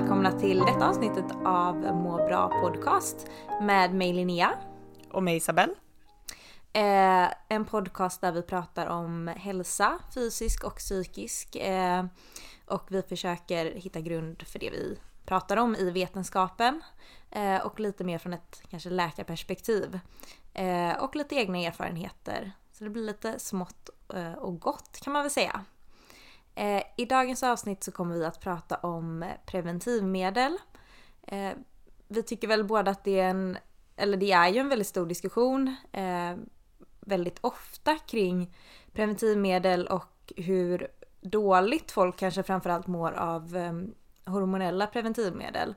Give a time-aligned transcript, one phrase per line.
[0.00, 3.26] Välkomna till detta avsnittet av Må bra podcast
[3.62, 4.54] med mig Linnea.
[5.10, 5.74] Och mig Isabelle.
[6.72, 11.56] Eh, en podcast där vi pratar om hälsa, fysisk och psykisk.
[11.56, 12.04] Eh,
[12.66, 16.82] och vi försöker hitta grund för det vi pratar om i vetenskapen.
[17.30, 19.98] Eh, och lite mer från ett kanske läkarperspektiv.
[20.54, 22.52] Eh, och lite egna erfarenheter.
[22.72, 25.64] Så det blir lite smått eh, och gott kan man väl säga.
[26.54, 30.58] Eh, I dagens avsnitt så kommer vi att prata om preventivmedel.
[31.22, 31.52] Eh,
[32.08, 33.58] vi tycker väl båda att det är en,
[33.96, 36.36] eller det är ju en väldigt stor diskussion eh,
[37.00, 38.54] väldigt ofta kring
[38.92, 40.88] preventivmedel och hur
[41.20, 43.94] dåligt folk kanske framförallt mår av ehm,
[44.24, 45.74] hormonella preventivmedel.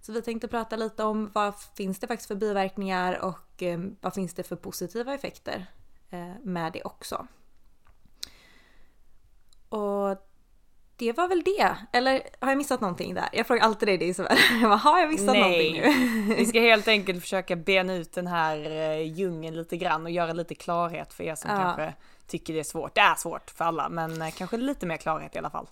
[0.00, 4.14] Så vi tänkte prata lite om vad finns det faktiskt för biverkningar och ehm, vad
[4.14, 5.66] finns det för positiva effekter
[6.10, 7.26] eh, med det också.
[9.68, 10.24] Och
[10.96, 11.76] det var väl det.
[11.92, 13.28] Eller har jag missat någonting där?
[13.32, 14.38] Jag frågar alltid dig det Isabel.
[14.60, 16.34] Jag bara, har jag missat någonting nu?
[16.36, 20.32] vi ska helt enkelt försöka bena ut den här eh, djungeln lite grann och göra
[20.32, 21.56] lite klarhet för er som Ja.
[21.56, 21.94] kanske
[22.26, 22.94] tycker det är svårt.
[22.94, 25.68] Det är svårt för alla, men eh, kanske lite mer klarhet i alla fall.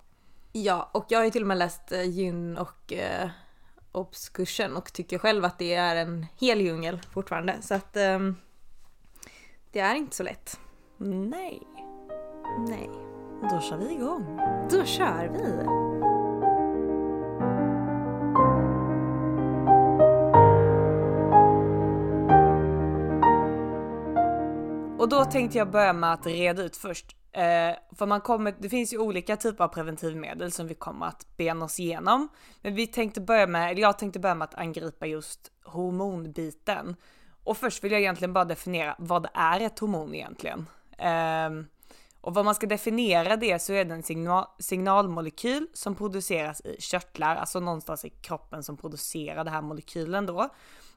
[0.51, 3.29] Ja, och jag har ju till och med läst eh, gyn och eh,
[3.91, 7.55] obskursen och tycker själv att det är en hel djungel fortfarande.
[7.61, 8.35] Så att ehm,
[9.71, 10.59] det är inte så lätt.
[10.97, 11.61] Nej,
[12.69, 12.89] Nej.
[13.41, 14.39] Då kör vi igång.
[14.71, 15.87] Då kör vi!
[24.99, 27.15] Och då tänkte jag börja med att reda ut först.
[27.31, 31.37] Eh, för man kommer, det finns ju olika typer av preventivmedel som vi kommer att
[31.37, 32.27] bena oss igenom.
[32.61, 36.95] Men vi tänkte börja med, eller jag tänkte börja med att angripa just hormonbiten.
[37.43, 40.65] Och först vill jag egentligen bara definiera vad är ett hormon egentligen?
[40.97, 41.65] Ehm,
[42.27, 46.75] och vad man ska definiera det så är det en signal, signalmolekyl som produceras i
[46.79, 50.49] körtlar, alltså någonstans i kroppen som producerar den här molekylen då.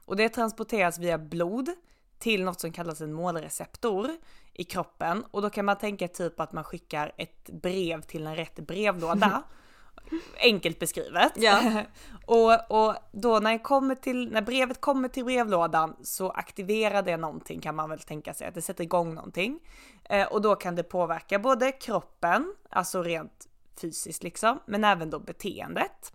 [0.04, 1.70] Och det transporteras via blod
[2.18, 4.10] till något som kallas en målreceptor
[4.52, 8.36] i kroppen och då kan man tänka typ att man skickar ett brev till en
[8.36, 9.42] rätt brevlåda.
[10.40, 11.32] Enkelt beskrivet.
[11.36, 11.82] Ja.
[12.26, 17.60] och, och då när, kommer till, när brevet kommer till brevlådan så aktiverar det någonting
[17.60, 19.60] kan man väl tänka sig, att det sätter igång någonting.
[20.10, 23.48] Eh, och då kan det påverka både kroppen, alltså rent
[23.80, 26.12] fysiskt liksom, men även då beteendet.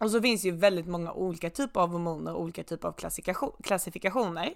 [0.00, 2.94] Och så finns ju väldigt många olika typer av hormoner och olika typer av
[3.62, 4.54] klassifikationer.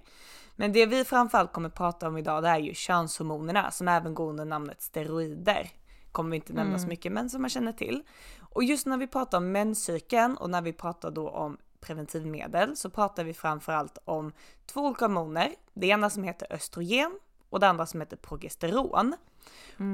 [0.56, 4.30] Men det vi framförallt kommer prata om idag det är ju könshormonerna som även går
[4.30, 5.70] under namnet steroider.
[6.12, 8.02] Kommer vi inte nämna så mycket men som man känner till.
[8.40, 12.90] Och just när vi pratar om menscykeln och när vi pratar då om preventivmedel så
[12.90, 14.32] pratar vi framförallt om
[14.66, 15.54] två olika hormoner.
[15.74, 17.18] Det ena som heter östrogen
[17.50, 19.16] och det andra som heter progesteron.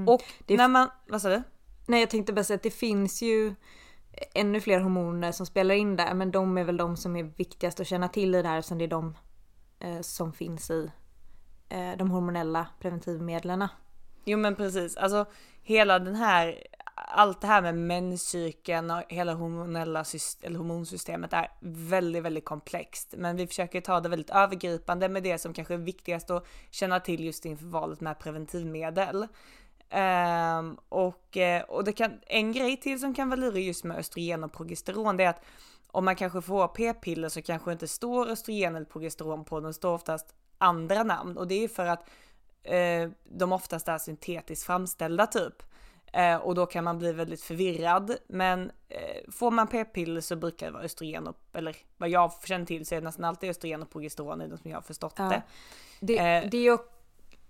[0.09, 1.43] Och Det- när man, vad sa du?
[1.87, 3.55] Nej jag tänkte bara säga att det finns ju
[4.35, 7.81] ännu fler hormoner som spelar in där men de är väl de som är viktigast
[7.81, 9.17] att känna till i det här eftersom det är de
[9.81, 10.91] eh, som finns i
[11.69, 13.69] eh, de hormonella preventivmedlen.
[14.25, 15.27] Jo men precis, alltså
[15.63, 16.63] hela den här,
[16.95, 23.15] allt det här med menscykeln och hela hormonella syst- eller hormonsystemet är väldigt, väldigt komplext.
[23.17, 27.01] Men vi försöker ta det väldigt övergripande med det som kanske är viktigast att känna
[27.01, 29.27] till just inför valet med preventivmedel.
[29.95, 33.97] Um, och eh, och det kan, en grej till som kan vara lurig just med
[33.97, 35.45] östrogen och progesteron det är att
[35.87, 39.75] om man kanske får p-piller så kanske det inte står östrogen eller progesteron på, den
[39.75, 42.09] står oftast andra namn och det är för att
[42.63, 45.63] eh, de oftast är syntetiskt framställda typ.
[46.15, 48.17] Eh, och då kan man bli väldigt förvirrad.
[48.27, 52.67] Men eh, får man p-piller så brukar det vara östrogen och, eller vad jag känner
[52.67, 55.15] till så är det nästan alltid östrogen och progesteron i det som jag har förstått
[55.17, 55.25] Ja.
[55.29, 55.43] det.
[56.01, 56.51] Det, Eh.
[56.51, 56.79] det, är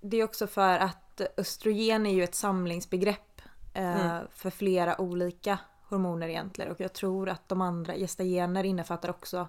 [0.01, 3.41] det är också för att östrogen är ju ett samlingsbegrepp
[3.75, 4.27] eh, Mm.
[4.31, 5.59] för flera olika
[5.89, 6.71] hormoner egentligen.
[6.73, 9.49] Och jag tror att de andra gestagener innefattar också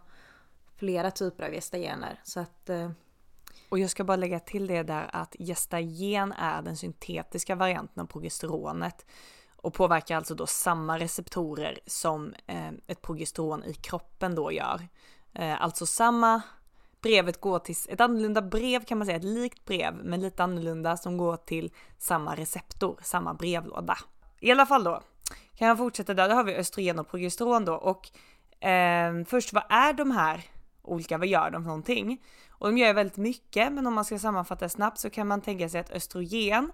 [0.76, 2.20] flera typer av gestagener.
[2.24, 2.92] Så att eh,
[3.70, 8.08] och jag ska bara lägga till det där att gestagen är den syntetiska varianten av
[8.08, 9.06] progesteronet
[9.56, 14.88] och påverkar alltså då samma receptorer som eh, ett progesteron i kroppen då gör.
[15.34, 16.42] Eh, alltså samma
[17.02, 20.98] brevet går till ett annorlunda brev kan man säga, ett likt brev men lite annorlunda
[20.98, 23.98] som går till samma receptor, samma brevlåda.
[24.40, 25.02] I alla fall då,
[25.56, 28.10] kan jag fortsätta där, då har vi östrogen och progesteron då och
[28.68, 30.44] eh, först vad är de här
[30.82, 32.22] olika, vad gör de för någonting?
[32.58, 35.70] Och de gör väldigt mycket, men om man ska sammanfatta snabbt så kan man tänka
[35.70, 36.72] sig att östrogen,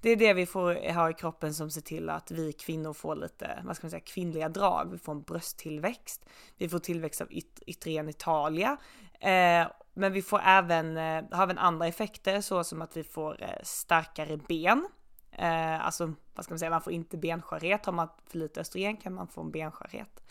[0.00, 3.16] det är det vi får ha i kroppen som ser till att vi kvinnor får
[3.16, 4.90] lite, vad ska man säga, kvinnliga drag.
[4.92, 6.26] Vi får en brösttillväxt,
[6.56, 8.76] vi får tillväxt av yt- yttre genitalia,
[9.20, 13.42] eh, men vi får även, eh, har även andra effekter så som att vi får
[13.42, 14.88] eh, starkare ben.
[15.32, 17.86] Eh, alltså, vad ska man säga, man får inte benskörhet.
[17.86, 20.22] Har man för lite östrogen kan man få en benskörhet.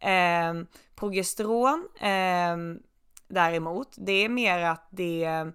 [0.00, 0.54] Eh,
[0.94, 2.56] progesteron eh,
[3.28, 5.52] däremot, det är mer att det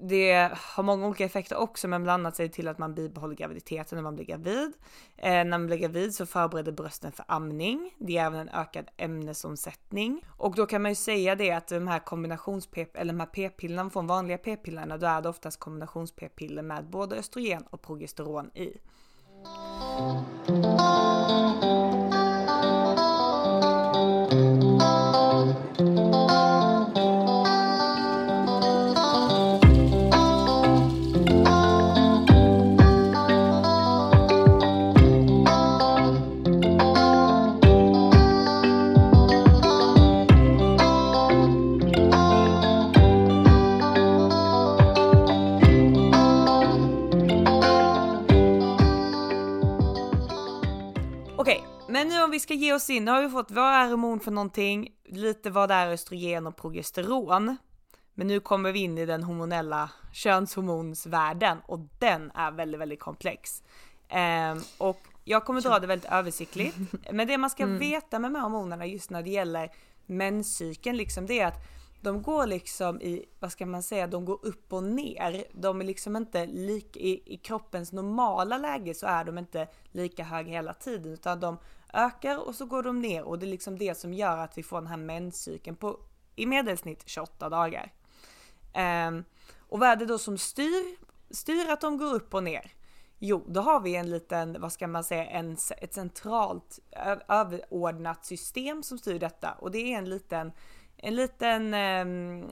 [0.00, 3.34] det har många olika effekter också, men bland annat ser det till att man bibehåller
[3.34, 4.72] graviditeten när man blir gravid.
[5.16, 7.94] Eh, när man blir gravid så förbereder brösten för amning.
[7.98, 10.22] Det är även en ökad ämnesomsättning.
[10.28, 13.90] Och då kan man ju säga det att de här kombinations eller de här p-pillerna
[13.90, 18.76] från vanliga p-pillerna, då är det oftast kombinations p-piller med både östrogen och progesteron i.
[52.56, 55.86] ge oss in, nu har vi fått vad är hormon för någonting, lite vad är
[55.86, 57.56] östrogen och progesteron.
[58.14, 63.62] Men nu kommer vi in i den hormonella könshormonsvärlden och den är väldigt, väldigt komplex.
[64.08, 66.76] Ehm, och jag kommer dra det väldigt översiktligt.
[67.12, 69.72] Men det man ska veta med de här hormonerna just när det gäller
[70.06, 74.46] menscykeln liksom det är att de går liksom i, vad ska man säga, de går
[74.46, 75.44] upp och ner.
[75.52, 80.24] De är liksom inte lika, i, i kroppens normala läge så är de inte lika
[80.24, 81.58] höga hela tiden utan de
[81.96, 84.62] ökar och så går de ner och det är liksom det som gör att vi
[84.62, 85.98] får den här menscykeln på
[86.36, 87.92] i medelsnitt 28 dagar.
[88.72, 89.24] Ehm,
[89.58, 90.96] och vad är det då som styr,
[91.30, 92.72] styr att de går upp och ner?
[93.18, 96.78] Jo, då har vi en liten, vad ska man säga, en, ett centralt
[97.28, 100.52] överordnat system som styr detta och det är en liten,
[100.96, 102.44] en liten, ehm,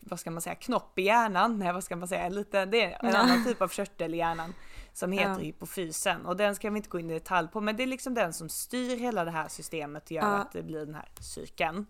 [0.00, 2.84] vad ska man säga, knopp i hjärnan, nej vad ska man säga, en liten, det
[2.84, 4.54] är en annan typ av körtel i hjärnan
[4.96, 5.38] som heter Ja.
[5.38, 8.14] hypofysen och den ska vi inte gå in i detalj på men det är liksom
[8.14, 10.36] den som styr hela det här systemet och gör Ja.
[10.36, 11.86] att det blir den här cykeln.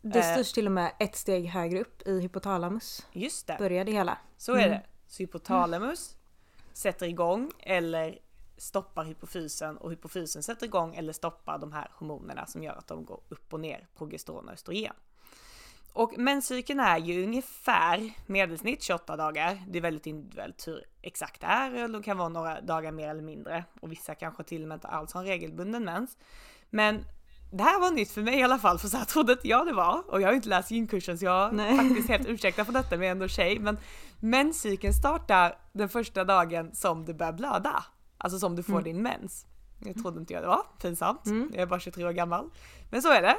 [0.00, 0.32] det Eh.
[0.32, 3.06] styrs till och med ett steg högre upp i hypotalamus.
[3.12, 3.56] Just det.
[3.58, 4.18] Börjar det hela.
[4.36, 4.70] Så är Mm.
[4.70, 4.82] det.
[5.06, 6.16] Så hypotalamus
[6.72, 8.18] sätter igång eller
[8.56, 13.04] stoppar hypofysen och hypofysen sätter igång eller stoppar de här hormonerna som gör att de
[13.04, 14.94] går upp och ner, progesteron och östrogen.
[15.94, 19.62] Och menscykeln är ju ungefär medelsnitt 28 dagar.
[19.68, 21.88] Det är väldigt individuellt hur exakt det är.
[21.88, 24.88] Det kan vara några dagar mer eller mindre och vissa kanske till och med inte
[24.88, 26.16] alls har en regelbunden mens.
[26.70, 27.04] Men
[27.52, 29.66] det här var nytt för mig i alla fall, för så här trodde inte jag
[29.66, 30.10] det var.
[30.10, 32.90] Och jag har ju inte läst gynkursen så jag är faktiskt helt ursäktad för detta,
[32.90, 33.58] men jag är ändå tjej.
[33.58, 33.78] Men
[34.20, 37.84] menscykeln startar den första dagen som du börjar blöda.
[38.18, 39.46] Alltså som du får din mens.
[39.84, 41.20] Jag trodde inte jag det var, pinsamt.
[41.52, 42.50] Jag är bara 23 år gammal.
[42.90, 43.36] Men så är det.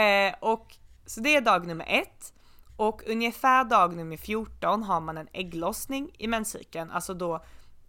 [0.00, 2.32] Eh, och så det är dag nummer ett.
[2.76, 6.90] Och ungefär dag nummer 14 har man en ägglossning i menscykeln.
[6.90, 7.44] Alltså då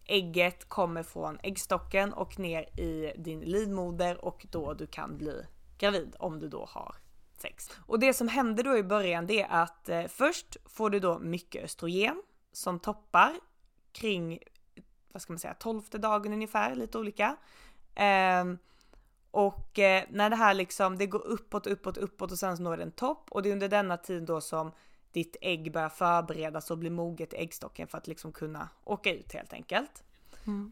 [0.05, 5.45] ägget kommer från äggstocken och ner i din livmoder och då du kan bli
[5.77, 6.95] gravid om du då har
[7.38, 7.69] sex.
[7.77, 11.19] Och det som händer då i början det är att eh, först får du då
[11.19, 13.33] mycket östrogen som toppar
[13.91, 14.39] kring,
[15.12, 17.38] vad ska man säga, tolfte dagen ungefär, lite olika.
[17.95, 18.45] Eh,
[19.31, 22.77] och eh, när det här liksom, det går uppåt, uppåt, uppåt och sen så når
[22.77, 24.72] det en topp och det är under denna tid då som
[25.12, 29.34] ditt ägg börjar förberedas och blir moget i äggstocken för att liksom kunna åka ut
[29.34, 30.03] helt enkelt.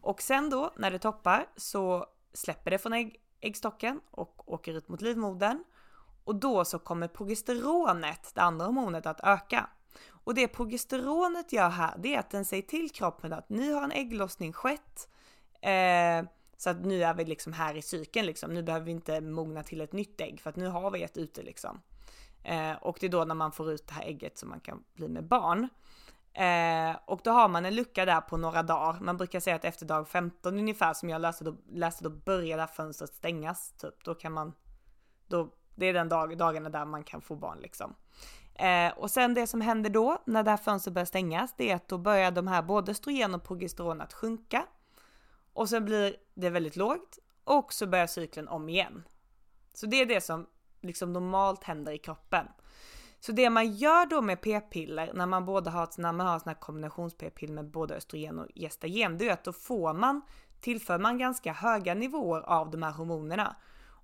[0.01, 4.88] Och sen då när det toppar så släpper det från ägg, äggstocken och åker ut
[4.88, 5.63] mot livmodern.
[6.24, 9.69] Och då så kommer progesteronet, det andra hormonet, att öka.
[10.07, 13.83] Och det progesteronet gör här, det är att den säger till kroppen att nu har
[13.83, 15.09] en ägglossning skett.
[15.62, 16.25] Eh,
[16.57, 18.53] så att nu är vi liksom här i cykeln liksom.
[18.53, 21.17] Nu behöver vi inte mogna till ett nytt ägg för att nu har vi ett
[21.17, 21.81] ute liksom.
[22.43, 24.83] Eh, och det är då när man får ut det här ägget som man kan
[24.93, 25.69] bli med barn.
[26.33, 29.00] Eh, och då har man en lucka där på några dagar.
[29.00, 32.57] Man brukar säga att efter dag 15 ungefär som jag läste då, läste, då börjar
[32.57, 33.74] det här fönstret stängas.
[33.77, 34.03] Typ.
[34.03, 34.53] Då kan man,
[35.27, 37.95] då, det är den dag, dagarna där man kan få barn liksom.
[38.55, 41.75] Eh, och sen det som händer då när det här fönstret börjar stängas, det är
[41.75, 44.65] att då börjar de här både östrogen och progesteron att sjunka.
[45.55, 49.03] Och sen blir det väldigt lågt och så börjar cykeln om igen.
[49.74, 50.47] Så det är det som
[50.81, 52.47] liksom normalt händer i kroppen.
[53.19, 56.51] Så det man gör då med p-piller när man både har, när man har såna
[56.51, 60.21] här kombinations-p-piller med både östrogen och gestagen, det är att då får man,
[60.62, 63.55] tillför man ganska höga nivåer av de här hormonerna.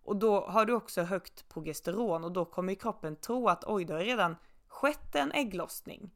[0.03, 3.93] Och då har du också högt progesteron och då kommer kroppen tro att oj, det
[3.93, 4.36] har redan
[4.67, 6.12] skett en ägglossning.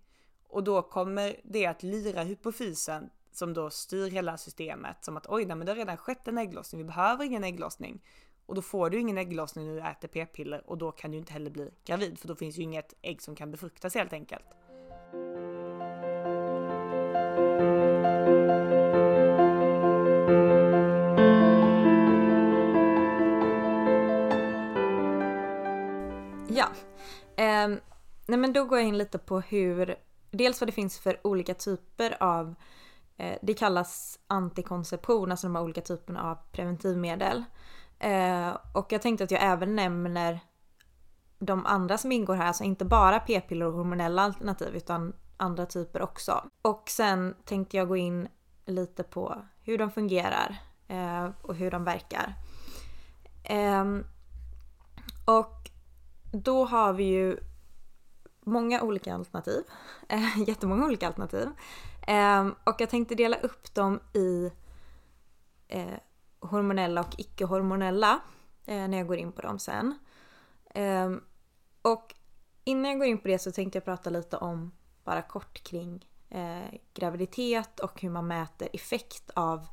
[0.48, 5.46] Och då kommer det att lira hypofysen som då styr hela systemet som att oj,
[5.46, 8.02] nej, men det har redan skett en ägglossning, vi behöver ingen ägglossning.
[8.46, 11.34] Och då får du ingen ägglossning när du äter p-piller och då kan du inte
[11.34, 14.46] heller bli gravid för då finns ju inget ägg som kan befruktas helt enkelt.
[26.50, 26.68] Ja,
[27.36, 27.68] eh,
[28.26, 29.96] nej men då går jag in lite på hur,
[30.32, 32.54] dels vad det finns för olika typer av, eh,
[33.18, 37.44] Eh, det kallas antikonception, alltså de här olika typerna av preventivmedel.
[38.00, 40.40] Eh, och jag tänkte att jag även nämner
[41.40, 46.02] de andra som ingår här, alltså inte bara p-piller och hormonella alternativ utan andra typer
[46.02, 46.44] också.
[46.62, 48.28] Och sen tänkte jag gå in
[48.66, 50.58] lite på hur de fungerar
[50.88, 52.36] eh, och hur de verkar.
[53.44, 53.86] Eh,
[55.26, 55.70] och
[56.32, 57.38] då har vi ju
[58.46, 59.64] många olika alternativ.
[60.10, 61.50] Eh, jättemånga olika alternativ.
[62.08, 64.52] Eh, och jag tänkte dela upp dem i
[65.68, 66.00] eh,
[66.40, 68.20] hormonella och icke-hormonella
[68.66, 70.00] eh, när jag går in på dem sen.
[70.70, 71.12] Eh,
[71.82, 72.16] och
[72.64, 74.72] innan jag går in på det så tänkte jag prata lite om,
[75.04, 79.68] bara kort kring eh, graviditet och hur man mäter effekt av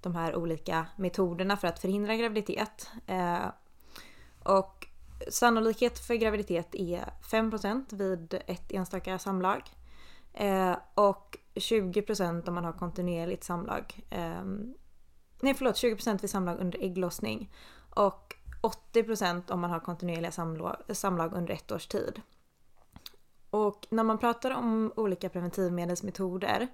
[0.00, 2.90] de här olika metoderna för att förhindra graviditet.
[3.06, 3.46] Eh,
[4.42, 4.86] och
[5.30, 9.62] sannolikhet för graviditet är 5% vid ett enstaka samlag.
[10.32, 14.04] Eh, och 20% om man har kontinuerligt samlag.
[14.10, 14.44] Eh,
[15.40, 17.52] nej förlåt, 20% vid samlag under ägglossning.
[17.90, 18.36] Och
[18.92, 22.20] 80% om man har kontinuerliga samlag, samlag under ett års tid.
[23.50, 26.68] Och när man pratar om olika preventivmedelsmetoder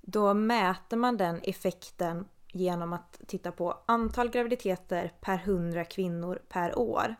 [0.00, 6.78] då mäter man den effekten genom att titta på antal graviditeter per 100 kvinnor per
[6.78, 7.16] år.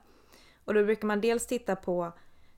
[0.65, 2.13] Och då brukar man dels titta på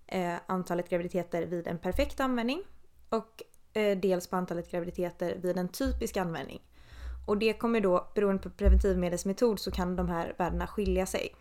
[0.06, 2.62] eh, antalet graviditeter vid en perfekt användning
[3.08, 3.42] och
[3.74, 6.62] Eh, dels på antalet graviditeter vid en typisk användning.
[7.26, 11.34] Och det kommer då, beroende på preventivmedelsmetod, så kan de här värdena skilja sig.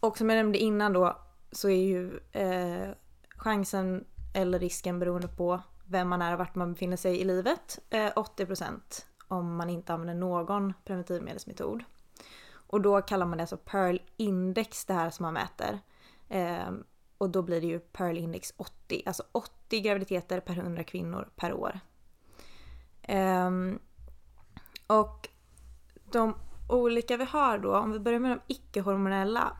[0.00, 1.18] Och som jag nämnde innan då
[1.52, 2.90] så är ju eh,
[3.28, 4.04] chansen
[4.34, 8.12] eller risken beroende på vem man är och vart man befinner sig i livet eh,
[8.12, 8.80] 80%
[9.28, 11.84] om man inte använder någon preventivmedelsmetod.
[12.66, 15.78] Och då kallar man det alltså Pearl Index det här som man mäter.
[16.28, 16.70] Eh,
[17.22, 21.52] och då blir det ju Pearl Index 80, alltså 80 graviditeter per 100 kvinnor per
[21.52, 21.80] år.
[23.08, 23.78] Um,
[24.86, 25.28] och
[26.12, 26.34] de
[26.68, 29.56] olika vi har då, om vi börjar med de icke-hormonella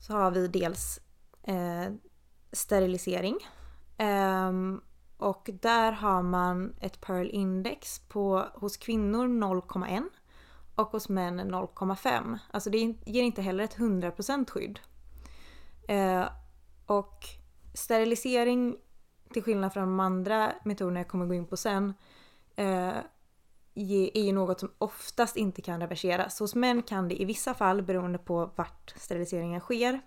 [0.00, 1.00] så har vi dels
[1.42, 1.92] eh,
[2.52, 3.36] sterilisering.
[3.96, 4.52] Eh,
[5.16, 10.04] och där har man ett Pearl Index på, hos kvinnor 0,1
[10.74, 12.38] och hos män 0,5.
[12.50, 14.80] Alltså det ger inte heller ett 100% skydd.
[15.90, 16.24] Eh,
[16.90, 17.24] och
[17.74, 18.76] sterilisering,
[19.32, 21.94] till skillnad från de andra metoderna jag kommer gå in på sen,
[22.56, 22.96] eh,
[23.74, 26.40] är ju något som oftast inte kan reverseras.
[26.40, 30.00] Hos män kan det i vissa fall, beroende på vart steriliseringen sker,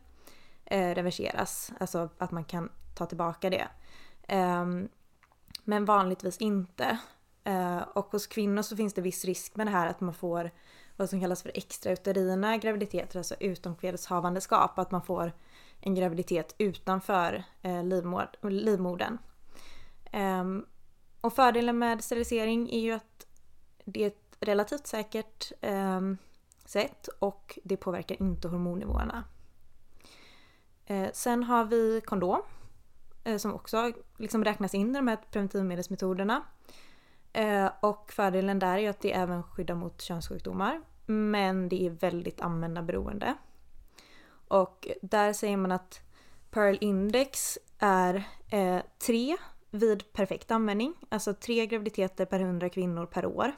[0.66, 1.72] eh, reverseras.
[1.80, 3.68] Alltså att man kan ta tillbaka det.
[4.28, 4.66] Eh,
[5.64, 6.98] men vanligtvis inte.
[7.44, 10.52] Eh, och hos kvinnor så finns det viss risk med det här att man får
[10.96, 14.80] vad som kallas för extrauterina graviditeter, alltså utomkvedshavandeskap.
[14.80, 15.34] Att man får
[15.86, 17.84] en graviditet utanför eh,
[18.42, 19.18] livmodern.
[20.12, 20.66] Ehm,
[21.22, 23.28] och fördelen med sterilisering är ju att
[23.86, 26.18] det är ett relativt säkert ehm,
[26.66, 29.24] sätt och det påverkar inte hormonnivåerna.
[30.86, 32.42] Eh, sen har vi kondom
[33.24, 36.44] eh, som också liksom räknas in i de här preventivmedelsmetoderna.
[37.34, 40.82] Eh, och fördelen där är ju att det även skyddar mot könssjukdomar.
[41.06, 43.36] Men det är väldigt användarberoende.
[44.54, 46.00] Och där säger man att
[46.52, 49.38] Pearl Index är eh, 3
[49.72, 50.94] vid perfekt användning.
[51.10, 53.52] Alltså tre graviditeter per 100 kvinnor per år.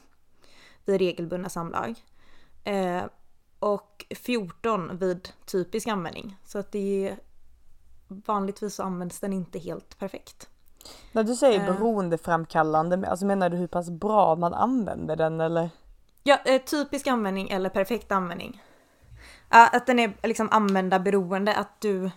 [0.85, 2.03] vid regelbundna samlag.
[2.63, 3.03] Eh,
[3.59, 6.37] och 14 vid typisk användning.
[6.45, 7.17] Så att det är
[8.07, 10.49] vanligtvis så används den inte helt perfekt.
[11.11, 11.65] När du säger Eh.
[11.65, 15.69] beroendeframkallande, alltså menar du hur pass bra man använder den eller?
[16.23, 18.61] Ja, eh, typisk användning eller perfekt användning.
[19.57, 22.11] Att den är liksom användarberoende, att du...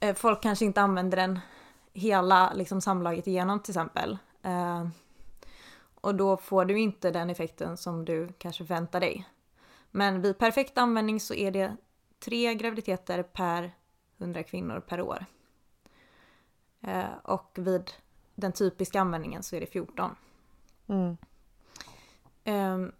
[0.00, 1.40] eh, Folk kanske inte använder den
[1.92, 4.18] hela liksom samlaget igenom till exempel.
[4.42, 4.88] Eh,
[6.00, 9.28] och då får du inte den effekten som du kanske förväntar dig.
[9.90, 11.76] Men vid perfekt användning så är det
[12.24, 13.72] tre graviditeter per
[14.18, 15.26] 100 kvinnor per år.
[16.80, 17.90] Eh, och vid
[18.34, 20.16] den typiska användningen så är det 14.
[20.86, 21.16] Mm.
[22.44, 22.92] Ehm,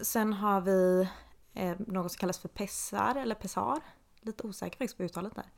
[0.00, 1.08] sen har vi
[1.54, 3.80] eh, något som kallas för pessar eller pessar.
[4.20, 5.50] Lite osäker faktiskt på uttalet där.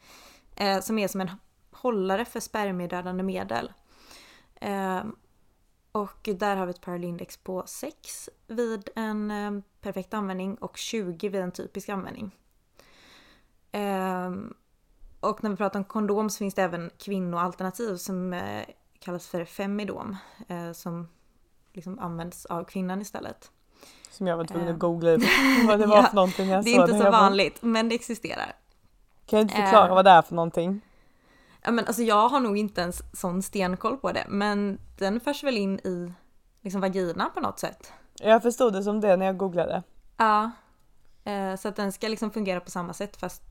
[0.56, 1.30] Eh, som är som en
[1.70, 3.72] hållare för spermiedödande medel.
[4.54, 5.04] Eh,
[5.92, 11.28] och där har vi ett paralindex på 6 vid en eh, perfekt användning och 20
[11.28, 12.30] vid en typisk användning.
[13.72, 14.54] Ehm,
[15.20, 18.64] och när vi pratar om kondom så finns det även kvinnoalternativ som eh,
[18.98, 20.16] kallas för femidom.
[20.48, 21.08] Eh, som
[21.72, 23.50] liksom används av kvinnan istället.
[24.14, 24.74] Som jag var tvungen Eh.
[24.74, 25.22] att googla upp
[25.66, 26.48] vad det var Ja, för någonting.
[26.48, 28.52] Jag Det är såg inte så bara, vanligt, men det existerar.
[29.26, 29.94] Kan du inte förklara Eh.
[29.94, 30.80] vad det är för någonting?
[31.62, 35.44] Ja, men alltså jag har nog inte ens sån stenkoll på det, men den förs
[35.44, 36.12] väl in i
[36.60, 37.92] liksom vagina på något sätt.
[38.20, 39.82] Jag förstod det som det när jag googlade.
[40.16, 40.50] Ja.
[41.24, 43.42] Eh, så att den ska liksom fungera på samma sätt fast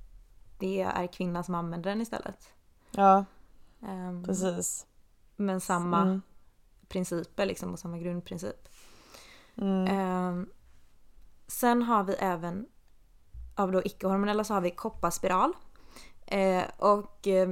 [0.59, 2.49] det är kvinnan som använder den istället.
[2.91, 3.25] Ja,
[3.87, 4.85] Ehm, precis.
[5.35, 6.21] Men samma Mm.
[6.87, 8.67] principer liksom och samma grundprincip.
[9.57, 9.87] Mm.
[9.87, 10.49] Ehm,
[11.47, 12.65] sen har vi även
[13.55, 15.53] av då icke-hormonella så har vi kopparspiral.
[16.25, 17.49] Eh, och eh,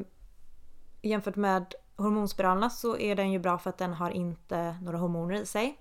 [1.02, 5.36] jämfört med hormonspiralerna så är den ju bra för att den har inte några hormoner
[5.36, 5.78] i sig.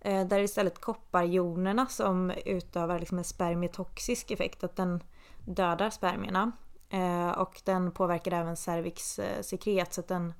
[0.00, 5.02] Eh, där är det istället kopparjonerna som utövar liksom en spermietoxisk effekt, att den
[5.46, 6.52] dödar spermierna.
[6.90, 10.34] Eh, och den påverkar även cervixsekret eh, så att den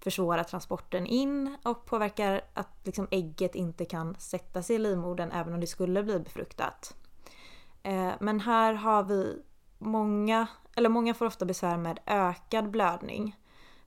[0.00, 5.54] försvårar transporten in och påverkar att liksom ägget inte kan sätta sig i livmodern även
[5.54, 6.96] om det skulle bli befruktat.
[7.82, 9.42] Eh, men här har vi
[9.78, 13.36] många, eller många får ofta besvär med ökad blödning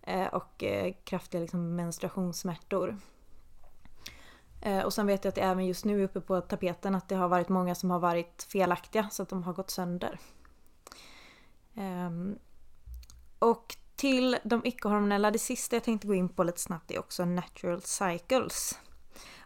[0.02, 2.98] eh, och eh, kraftiga liksom, menstruationssmärtor.
[4.86, 7.16] Och sen vet jag att det även just nu är uppe på tapeten att det
[7.16, 10.20] har varit många som har varit felaktiga så att de har gått sönder.
[11.76, 12.40] Ehm,
[13.40, 17.26] och till de icke-hormonella, det sista jag tänkte gå in på lite snabbt är också
[17.26, 18.80] natural cycles.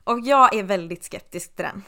[0.03, 1.83] Och jag är väldigt skeptisk till den.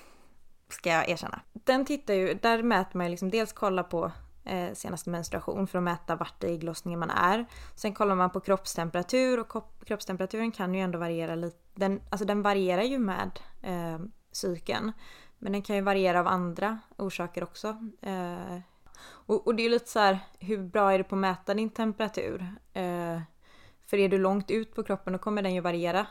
[0.69, 1.41] Ska jag erkänna.
[1.53, 4.11] Den tittar ju, där mäter man ju liksom dels kolla på
[4.45, 7.45] eh, senaste menstruation för att mäta vart i ägglossningen man är.
[7.75, 11.57] Sen kollar man på kroppstemperatur och kropp, kroppstemperaturen kan ju ändå variera lite.
[11.73, 13.99] Den, alltså den varierar ju med eh,
[14.31, 14.91] cykeln.
[15.39, 17.67] Men den kan ju variera av andra orsaker också.
[18.01, 18.59] Eh,
[19.01, 21.53] och, och det är ju lite så här, hur bra är det på att mäta
[21.53, 22.55] din temperatur?
[22.73, 23.19] Eh,
[23.85, 26.07] för är du långt ut på kroppen då kommer den ju variera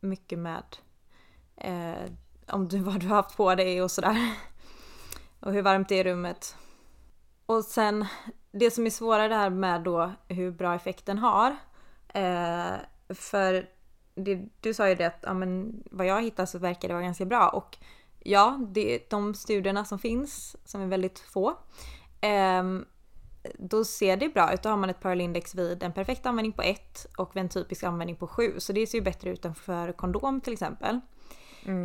[0.00, 0.76] mycket med
[1.56, 2.12] eh,
[2.46, 4.34] om du, vad du har haft på dig och sådär.
[5.40, 6.56] Och hur varmt det är i rummet.
[7.46, 8.06] Och sen
[8.52, 11.56] det som är svårare här med då hur bra effekten har.
[12.08, 12.74] Eh,
[13.08, 13.68] för
[14.14, 17.04] det, du sa ju det att ja, men, vad jag hittar så verkar det vara
[17.04, 17.48] ganska bra.
[17.48, 17.78] Och
[18.18, 21.58] ja, det, de studierna som finns, som är väldigt få,
[23.58, 24.62] då ser det bra ut.
[24.62, 27.84] Då har man ett Pearl-index vid en perfekt användning på 1 och vid en typisk
[27.84, 28.54] användning på 7.
[28.60, 31.00] Så det ser ju bättre ut än för kondom till exempel.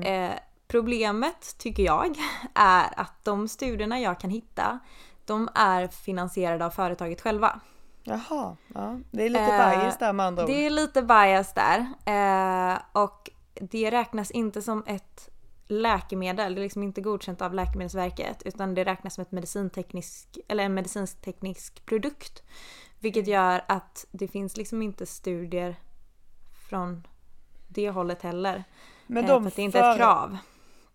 [0.06, 0.32] Eh,
[0.68, 2.16] problemet tycker jag
[2.54, 4.80] är att de studierna jag kan hitta
[5.26, 7.60] de är finansierade av företaget själva.
[8.04, 9.00] Jaha, ja.
[9.12, 10.50] det är lite Eh, bias där med andra ord.
[10.50, 11.80] Det är lite bias där.
[12.06, 15.30] Eh, och det räknas inte som ett
[15.68, 16.56] läkemedel.
[16.56, 20.74] Det är liksom inte godkänt av Läkemedelsverket utan det räknas som ett medicinteknisk, eller en
[20.74, 22.44] medicinteknisk produkt.
[23.00, 25.76] Vilket gör att det finns liksom inte studier
[26.70, 27.08] från
[27.68, 28.64] det hållet heller.
[29.08, 30.38] Men Eh, de för att det är inte ett krav.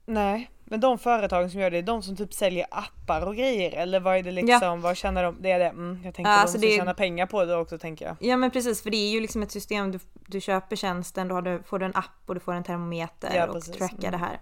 [0.07, 3.73] Nej, men de företagen som gör det, är de som typ säljer appar och grejer
[3.73, 5.37] eller vad är det liksom, vad tjänar de?
[5.41, 7.57] Det är det, mm, jag tänkte Ja, de alltså som det tjänar pengar på det
[7.57, 8.17] också tänker jag.
[8.21, 11.41] Ja men precis för det är ju liksom ett system, du, du köper tjänsten, då
[11.41, 14.11] du, får du en app och du får en termometer Ja, och trackar Mm.
[14.11, 14.41] det här.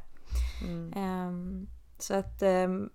[0.63, 0.93] Mm.
[0.97, 1.67] Ehm,
[1.99, 2.91] så att ehm,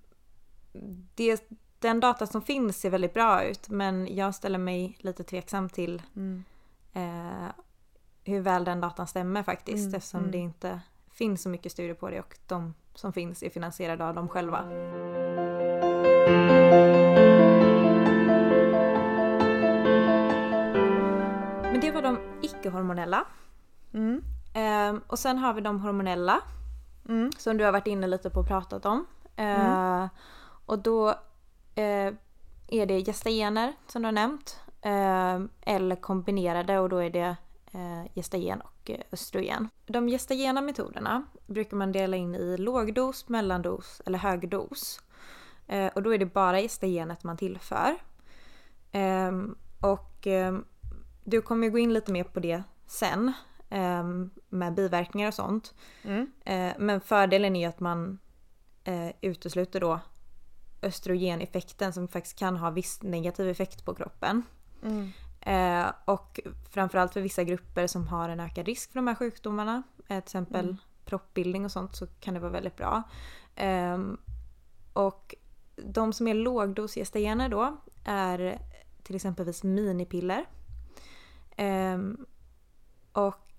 [1.16, 1.50] det,
[1.80, 6.02] den data som finns ser väldigt bra ut men jag ställer mig lite tveksam till
[6.16, 6.44] Mm.
[6.94, 7.52] eh,
[8.24, 10.32] hur väl den datan stämmer faktiskt Mm, eftersom mm.
[10.32, 14.16] det inte finns så mycket studier på det och de som finns är finansierade av
[14.16, 14.66] dem själva.
[21.72, 23.26] Men det var de icke-hormonella.
[23.94, 24.22] Mm.
[24.54, 26.42] Ehm, och sen har vi de hormonella.
[27.12, 27.32] Mm.
[27.38, 29.06] Som du har varit inne lite på och pratat om.
[29.36, 30.02] Mm.
[30.02, 30.10] Eh,
[30.66, 31.10] och då
[31.76, 32.14] eh,
[32.68, 34.60] är det gestagener som du har nämnt.
[34.82, 37.36] Eh, eller kombinerade och då är det
[37.72, 39.70] eh, gestagen och östrogen.
[39.86, 45.02] De gestagena metoderna brukar man dela in i lågdos, mellandos eller högdos.
[45.68, 47.96] Eh, och då är det bara gestagenet man tillför.
[48.92, 49.32] Eh,
[49.82, 50.28] och
[51.24, 53.34] du kommer gå in lite mer på det sen
[54.50, 55.74] med biverkningar och sånt.
[56.04, 56.32] Mm.
[56.46, 58.20] Eh, men fördelen är att man
[58.84, 60.00] eh, utesluter då
[60.82, 64.44] östrogeneffekten som faktiskt kan ha viss negativ effekt på kroppen.
[64.84, 65.12] Mm.
[65.42, 69.84] Eh, och framförallt för vissa grupper som har en ökad risk för de här sjukdomarna,
[69.98, 70.78] eh, till exempel mm.
[71.06, 73.04] proppbildning och sånt, så kan det vara väldigt bra.
[73.56, 73.98] Eh,
[74.94, 75.36] och
[75.76, 78.60] de som är lågdosgestagener då är
[79.04, 80.46] till exempelvis minipiller.
[81.56, 82.26] Ehm,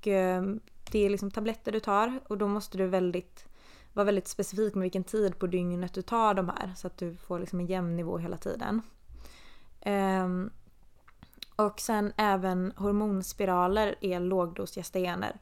[0.03, 0.61] och ehm,
[0.91, 3.49] det är liksom tabletter du tar och då måste du väldigt,
[3.93, 7.17] vara väldigt specifik med vilken tid på dygnet du tar de här så att du
[7.17, 8.83] får liksom en jämn nivå hela tiden.
[9.87, 10.51] Um,
[11.57, 15.37] och sen även hormonspiraler är lågdosgestagener.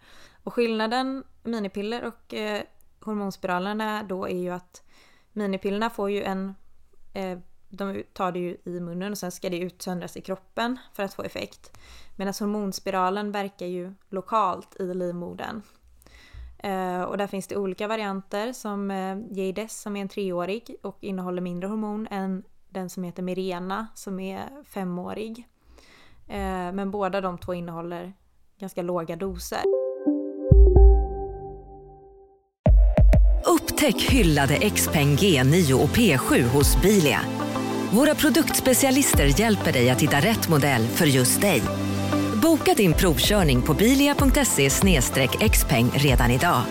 [0.45, 2.63] Och skillnaden minipiller och eh,
[3.01, 4.83] hormonspiralerna då är ju att
[5.33, 6.55] minipillerna får ju en
[7.15, 7.39] eh,
[7.71, 11.15] de tar det ju i munnen och sen ska det utsöndras i kroppen för att
[11.15, 11.79] få effekt.
[12.17, 15.63] Medan hormonspiralen verkar ju lokalt i livmodern.
[16.59, 20.99] Eh, och där finns det olika varianter som eh, Jades som är en treårig och
[21.01, 25.49] innehåller mindre hormon än den som heter Mirena som är femårig.
[26.29, 28.13] Eh, men båda de två innehåller
[28.59, 29.61] ganska låga doser.
[33.47, 37.40] Upptäck hyllade XPeng G9 och P7 hos Bilia.
[37.93, 41.63] Våra produktspecialister hjälper dig att hitta rätt modell för just dig.
[42.43, 44.71] Boka din provkörning på bilia.se
[45.51, 46.63] xpeng redan idag.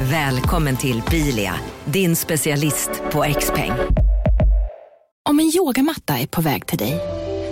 [0.00, 3.72] Välkommen till Bilia, din specialist på X-peng.
[5.28, 7.15] Om en yogamatta är på väg till dig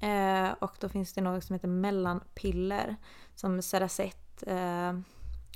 [0.00, 2.96] Eh, och då finns det något som heter mellanpiller
[3.34, 4.98] som Ceracet eh,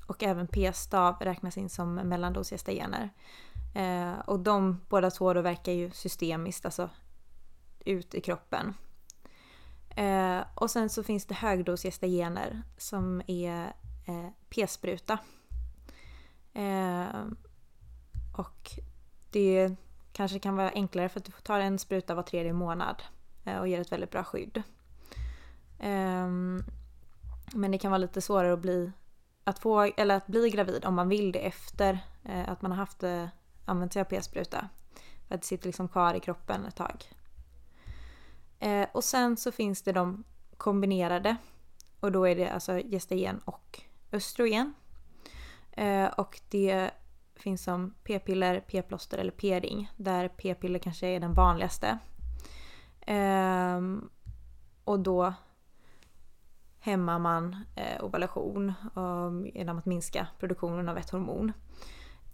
[0.06, 3.10] och även p-stav räknas in som mellandosgestagener.
[3.74, 6.90] Eh, och de båda två då verkar ju systemiskt, alltså
[7.84, 8.74] ut i kroppen.
[9.96, 13.64] Eh, och sen så finns det högdosgestagener som är
[14.06, 15.18] eh, p-spruta.
[16.52, 17.24] Eh,
[18.36, 18.70] och
[19.30, 19.76] det
[20.12, 23.02] kanske kan vara enklare för att du tar en spruta var tredje månad
[23.44, 24.62] Eh, och ger ett väldigt bra skydd.
[25.78, 26.64] Ehm,
[27.54, 28.92] men det kan vara lite svårare att bli,
[29.44, 32.78] att få, eller att bli gravid om man vill det efter eh, att man har
[32.78, 33.26] haft, eh,
[33.64, 34.68] använt sig av p-spruta.
[35.28, 37.10] För att det sitter liksom kvar i kroppen ett tag.
[38.92, 40.24] Och sen så finns det de
[40.56, 41.36] kombinerade
[42.00, 43.80] och då är det alltså gestagen och
[44.12, 44.74] östrogen.
[46.16, 46.90] Och det
[47.36, 51.98] finns som p-piller, p-plåster eller p-ring där p-piller kanske är den vanligaste.
[53.06, 54.10] Um,
[54.84, 55.34] och då
[56.80, 61.52] hämmar man eh, ovulation um, genom att minska produktionen av ett hormon.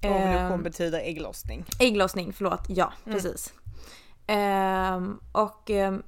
[0.05, 1.65] Ovulation um, betyder ägglossning.
[1.81, 2.65] Ägglossning, förlåt.
[2.69, 3.15] Ja, mm.
[3.15, 3.55] precis.
[4.29, 6.03] Um, och um,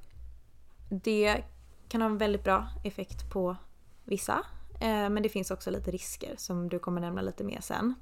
[0.89, 1.43] det
[1.87, 3.55] kan ha en väldigt bra effekt på
[4.03, 4.33] vissa.
[4.73, 7.93] Uh, men det finns också lite risker som du kommer nämna lite mer sen.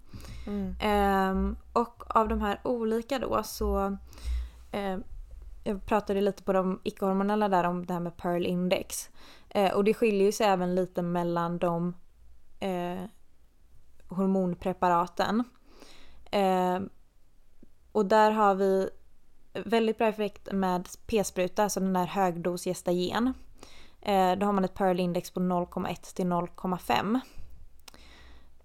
[0.47, 1.55] Mm.
[1.73, 3.97] och av de här olika då så
[5.63, 9.09] jag pratade lite på de icke-hormonella där om det här med Pearl Index.
[9.49, 11.93] Eh, och det skiljer sig även lite mellan de
[12.59, 13.03] eh,
[14.07, 15.43] hormonpreparaten.
[16.31, 16.79] Eh,
[17.91, 18.89] och där har vi
[19.53, 23.33] väldigt bra effekt med p-spruta, alltså den där högdos gestagen.
[24.01, 27.19] Eh, då har man ett Pearl Index på 0,1 till 0,5.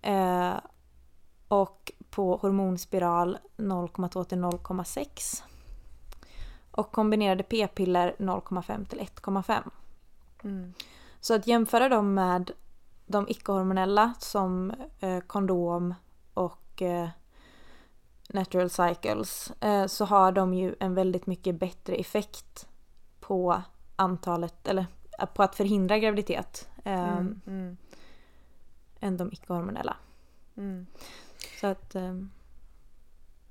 [0.02, 0.60] Eh,
[1.48, 5.42] Och på hormonspiral 0,2 till 0,6.
[6.76, 9.70] Och kombinerade p-piller 0,5 till 1,5.
[10.44, 10.72] Mm.
[11.20, 12.50] Så att jämföra dem med
[13.06, 15.94] de icke-hormonella som eh, kondom
[16.34, 17.08] och eh,
[18.28, 22.68] natural cycles eh, så har de ju en väldigt mycket bättre effekt
[23.20, 23.62] på
[23.96, 24.86] antalet, eller
[25.18, 27.76] eh, på att förhindra graviditet eh, Mm, mm.
[29.00, 29.96] än de icke-hormonella.
[30.56, 30.86] Mm.
[31.60, 32.14] Så att eh,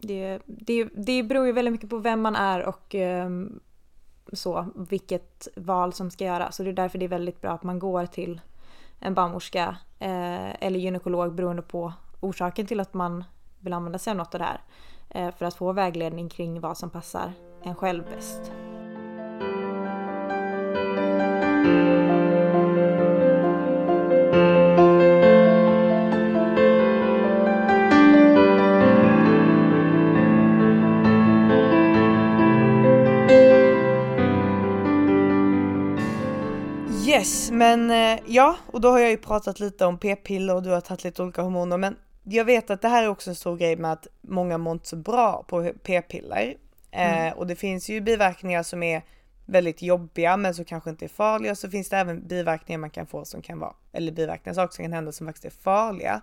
[0.08, 3.60] det, det, det beror ju väldigt mycket på vem man är och ehm,
[4.34, 6.56] så, vilket val som ska göras.
[6.56, 8.42] Så det är därför det är väldigt bra att man går till
[9.00, 13.24] en barnmorska eh, eller gynekolog beroende på orsaken till att man
[13.60, 14.62] vill använda sig av något av det här.
[15.10, 18.52] Eh, för att få vägledning kring vad som passar en själv bäst.
[37.26, 40.70] Yes, men eh, ja, och då har jag ju pratat lite om p-piller och du
[40.70, 43.58] har tagit lite olika hormoner, men jag vet att det här är också en stor
[43.58, 46.56] grej med att många mår inte så bra på p-piller.
[46.92, 47.28] Mm.
[47.28, 49.02] Eh, och det finns ju biverkningar som är
[49.46, 51.56] väldigt jobbiga men som kanske inte är farliga.
[51.56, 54.86] Så finns det även biverkningar man kan få som kan vara, eller biverkningar, saker som
[54.86, 56.22] kan hända som faktiskt är farliga.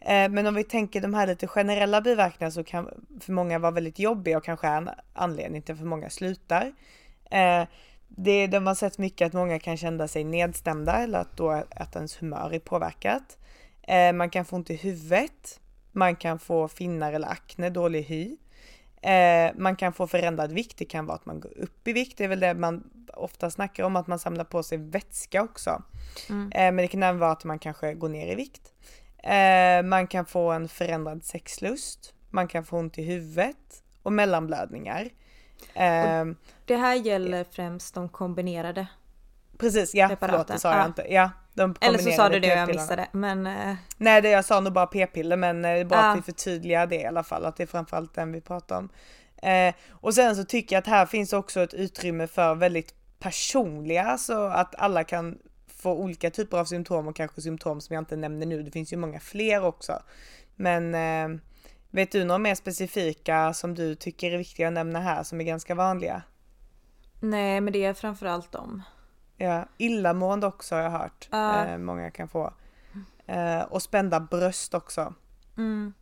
[0.00, 2.88] Eh, men om vi tänker de här lite generella biverkningarna så kan
[3.20, 6.72] för många vara väldigt jobbiga och kanske är en anledning till att för många slutar.
[7.30, 7.64] Eh,
[8.16, 11.96] det, de har sett mycket att många kan känna sig nedstämda eller att då att
[11.96, 13.38] ens humör är påverkat.
[13.82, 15.60] Eh, man kan få ont i huvudet.
[15.92, 18.36] Man kan få finnar eller akne, dålig hy.
[19.02, 20.78] Eh, man kan få förändrad vikt.
[20.78, 22.18] Det kan vara att man går upp i vikt.
[22.18, 25.82] Det är väl det man ofta snackar om, att man samlar på sig vätska också.
[26.28, 26.52] Mm.
[26.52, 28.72] Eh, men det kan även vara att man kanske går ner i vikt.
[29.18, 32.14] Eh, man kan få en förändrad sexlust.
[32.30, 35.10] Man kan få ont i huvudet och mellanblödningar.
[35.74, 36.24] Eh,
[36.64, 38.86] Det här gäller främst de kombinerade
[39.58, 40.30] Precis, ja preparaten.
[40.38, 40.86] förlåt det sa jag Ja.
[40.86, 41.06] inte.
[41.12, 43.08] Ja, de Eller så sa du det och jag missade.
[43.12, 46.10] Men eh, Nej, det jag sa nog bara p-piller, men eh, det är bra Ja.
[46.10, 48.88] att vi förtydligar det i alla fall, att det är framförallt den vi pratar om.
[49.42, 54.18] Eh, och sen så tycker jag att här finns också ett utrymme för väldigt personliga,
[54.18, 55.38] så att alla kan
[55.76, 58.62] få olika typer av symptom och kanske symptom som jag inte nämner nu.
[58.62, 60.02] Det finns ju många fler också.
[60.56, 61.40] Men eh,
[61.94, 65.44] vet du några mer specifika som du tycker är viktiga att nämna här som är
[65.44, 66.22] ganska vanliga?
[67.20, 68.82] nej, men det är framförallt dem.
[69.36, 71.28] Ja, illamående också har jag hört.
[71.30, 71.66] Ja.
[71.66, 72.52] Eh, många kan få.
[73.26, 75.14] Eh, och spända bröst också.
[75.56, 75.94] Mm.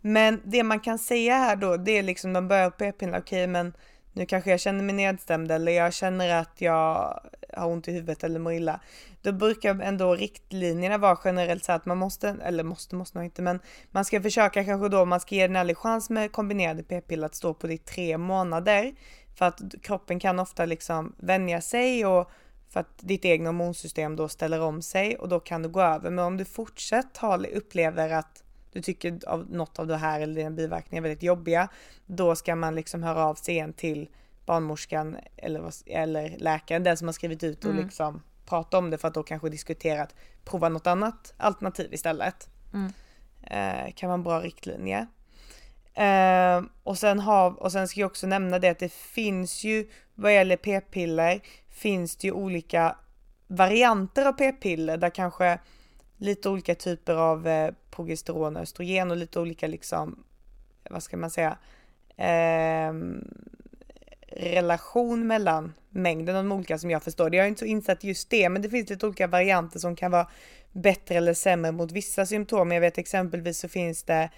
[0.00, 3.46] Men det man kan säga här då, det är liksom de börjar på p-piller, okej
[3.46, 3.72] men
[4.12, 7.20] nu kanske jag känner mig nedstämd eller jag känner att jag
[7.54, 8.80] har ont i huvudet eller mår illa.
[9.22, 13.42] Då brukar ändå riktlinjerna vara generellt så att man måste, eller måste, måste man inte,
[13.42, 17.26] men man ska försöka kanske då, man ska ge den ärlig chans med kombinerade p-piller
[17.26, 18.94] att stå på det i tre månader.
[19.38, 22.30] För att kroppen kan ofta liksom vänja sig och
[22.68, 26.10] för att ditt egna hormonsystem då ställer om sig och då kan det gå över.
[26.10, 27.20] Men om du fortsatt
[27.54, 28.42] upplever att
[28.78, 31.68] du tycker av något av det här eller dina biverkningar är väldigt jobbiga,
[32.06, 34.08] då ska man liksom höra av sig igen till
[34.46, 37.84] barnmorskan eller, eller läkaren, den som har skrivit ut och Mm.
[37.84, 40.14] liksom prata om det för att då kanske diskutera att
[40.44, 42.48] prova något annat alternativ istället.
[42.74, 42.92] Mm.
[43.42, 45.06] Eh, kan vara en bra riktlinje.
[45.94, 49.90] Eh, och, sen har, och sen ska jag också nämna det att det finns ju,
[50.14, 52.96] vad gäller p-piller, finns det ju olika
[53.46, 55.58] varianter av p-piller där kanske
[56.18, 60.24] lite olika typer av eh, progesteron och östrogen och lite olika liksom,
[60.90, 61.58] vad ska man säga,
[62.16, 62.92] eh,
[64.30, 67.36] relation mellan mängden av de olika som jag förstår det.
[67.36, 69.96] Jag är inte så insatt i just det, men det finns lite olika varianter som
[69.96, 70.28] kan vara
[70.72, 72.72] bättre eller sämre mot vissa symptom.
[72.72, 74.30] Jag vet exempelvis så finns det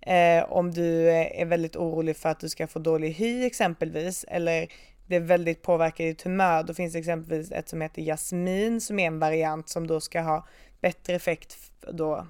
[0.00, 4.68] eh, om du är väldigt orolig för att du ska få dålig hy exempelvis, eller
[5.06, 8.98] blir väldigt påverkad i ditt humör, då finns det exempelvis ett som heter jasmin som
[8.98, 10.46] är en variant som då ska ha
[10.80, 11.58] bättre effekt
[11.92, 12.26] då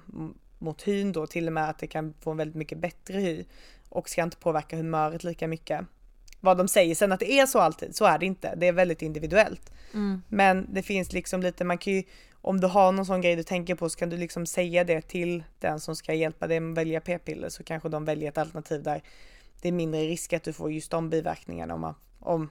[0.57, 3.45] mot hyn då, till och med att det kan få en väldigt mycket bättre hy
[3.89, 5.81] och ska inte påverka humöret lika mycket.
[6.39, 8.55] Vad de säger sen att det är så alltid, så är det inte.
[8.55, 9.71] Det är väldigt individuellt.
[9.93, 10.21] Mm.
[10.27, 12.03] Men det finns liksom lite, man kan ju,
[12.41, 15.01] om du har någon sån grej du tänker på så kan du liksom säga det
[15.01, 18.83] till den som ska hjälpa dig att välja p-piller så kanske de väljer ett alternativ
[18.83, 19.01] där
[19.61, 22.49] det är mindre risk att du får just de biverkningarna om man, om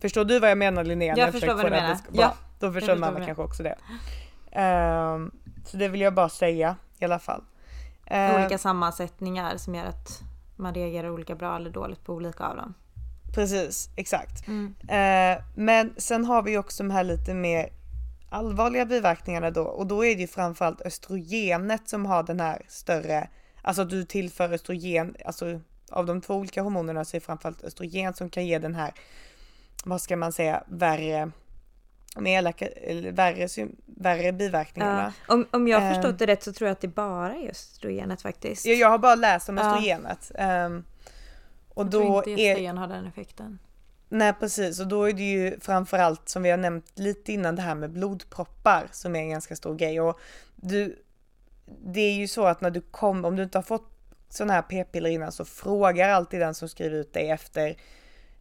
[0.00, 1.14] Förstår du vad jag menar Linnea?
[1.14, 1.94] när Jag förstår vad du menar.
[1.94, 3.78] ska- Ja, då jag förstår förstår mamma kanske också det.
[4.56, 5.30] Ehm,
[5.64, 7.44] så det vill jag bara säga i alla fall.
[8.06, 10.20] Ehm, Olika sammansättningar som gör att
[10.56, 12.74] man reagerar olika bra eller dåligt på olika av dem.
[13.34, 14.48] Precis, exakt.
[14.48, 14.74] Mm.
[14.88, 17.68] Eh, men sen har vi också de här lite mer
[18.30, 23.28] allvarliga biverkningarna då och då är det ju framförallt östrogenet som har den här större
[23.66, 27.64] Alltså att du tillför östrogen, alltså av de två olika hormonerna så är det framförallt
[27.64, 28.92] östrogen som kan ge den här,
[29.84, 31.30] vad ska man säga, värre
[32.20, 35.12] med elaka, eller värre, värre biverkningarna.
[35.28, 37.34] Ja, om, om jag har Ehm, förstått det rätt så tror jag att det bara
[37.34, 38.66] är östrogenet faktiskt.
[38.66, 39.62] Ja, jag har bara läst om Ja.
[39.64, 40.32] östrogenet.
[40.34, 40.84] Ehm,
[41.68, 43.58] och jag tror då inte är, gestagen har den effekten.
[44.08, 47.62] Nej precis och då är det ju framförallt som vi har nämnt lite innan det
[47.62, 50.20] här med blodproppar som är en ganska stor grej och
[50.56, 51.02] du
[51.84, 53.90] Det är ju så att när du kommer, om du inte har fått
[54.28, 57.76] sådana här p-piller innan så frågar alltid den som skriver ut dig efter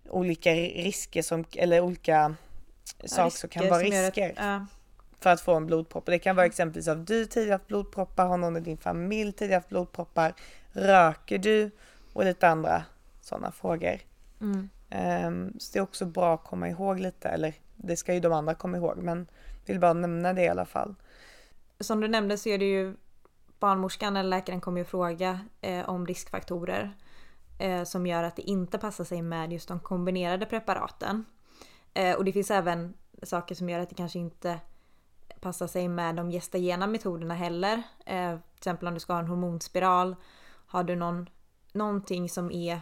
[0.10, 2.36] olika risker som, eller olika
[3.06, 4.66] saker som kan vara risker ja.
[5.20, 6.06] för att få en blodpropp.
[6.06, 9.58] Det kan vara exempelvis av du tidigare haft blodproppar, har någon i din familj tidigare
[9.58, 10.34] haft blodproppar,
[10.72, 11.72] röker du
[12.14, 12.84] och lite andra
[13.22, 14.00] sådana frågor.
[14.42, 14.70] Mm.
[14.90, 18.34] Ehm, så det är också bra att komma ihåg lite, eller det ska ju de
[18.34, 19.28] andra komma ihåg, men
[19.66, 20.96] vill bara nämna det i alla fall.
[21.80, 22.96] Som du nämnde så är det ju
[23.60, 26.96] barnmorskan eller läkaren kommer ju fråga eh, om riskfaktorer
[27.60, 31.26] eh, som gör att det inte passar sig med just de kombinerade preparaten.
[31.96, 34.60] Eh, och det finns även saker som gör att det kanske inte
[35.40, 37.84] passar sig med de gestagena metoderna heller.
[38.06, 40.16] Eh, till exempel om du ska ha en hormonspiral.
[40.68, 41.30] Har du någon,
[41.74, 42.82] någonting som är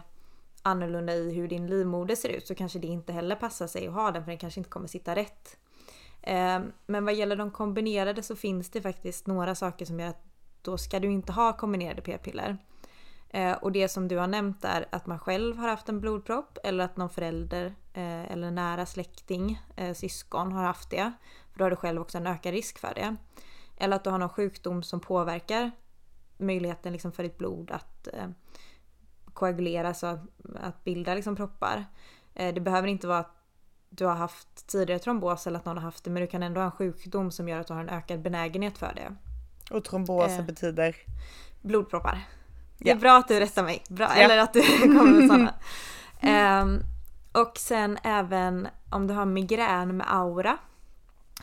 [0.62, 3.94] annorlunda i hur din livmoder ser ut så kanske det inte heller passar sig att
[3.94, 5.56] ha den för den kanske inte kommer sitta rätt.
[6.22, 10.24] Eh, Men vad gäller de kombinerade så finns det faktiskt några saker som gör att
[10.62, 12.58] då ska du inte ha kombinerade p-piller.
[13.34, 16.58] Eh, Och det som du har nämnt är att man själv har haft en blodpropp
[16.64, 21.12] eller att någon förälder eh, eller nära släkting, eh, syskon har haft det.
[21.52, 23.16] För då har du själv också en ökad risk för det.
[23.76, 25.70] Eller att du har någon sjukdom som påverkar
[26.38, 28.08] möjligheten liksom för ditt blod att
[29.32, 30.06] koagulera, så
[30.60, 31.84] att bilda liksom proppar.
[32.34, 33.36] Det behöver inte vara att
[33.88, 36.60] du har haft tidigare trombos eller att någon har haft det men du kan ändå
[36.60, 39.16] ha en sjukdom som gör att du har en ökad benägenhet för det.
[39.76, 40.44] Och tromboser Eh.
[40.46, 40.96] betyder?
[41.62, 42.24] Blodproppar.
[42.84, 43.82] Det är bra att du rättar mig.
[43.88, 44.06] Bra.
[44.08, 45.54] Eller att du kommer med sådana.
[46.20, 46.80] Ehm,
[47.32, 50.58] och sen även om du har migrän med aura.